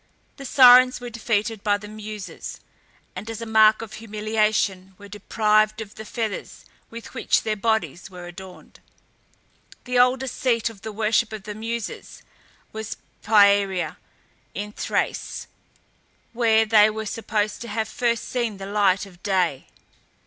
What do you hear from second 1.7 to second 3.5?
the Muses, and as a